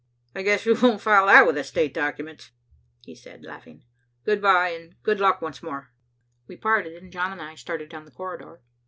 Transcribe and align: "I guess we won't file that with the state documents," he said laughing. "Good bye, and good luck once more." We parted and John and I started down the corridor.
"I 0.33 0.41
guess 0.41 0.65
we 0.65 0.73
won't 0.73 0.99
file 0.99 1.27
that 1.27 1.45
with 1.45 1.53
the 1.53 1.63
state 1.63 1.93
documents," 1.93 2.49
he 3.01 3.13
said 3.13 3.43
laughing. 3.45 3.83
"Good 4.25 4.41
bye, 4.41 4.69
and 4.69 4.95
good 5.03 5.19
luck 5.19 5.43
once 5.43 5.61
more." 5.61 5.91
We 6.47 6.57
parted 6.57 6.95
and 6.95 7.11
John 7.11 7.31
and 7.31 7.39
I 7.39 7.53
started 7.53 7.89
down 7.89 8.05
the 8.05 8.11
corridor. 8.11 8.63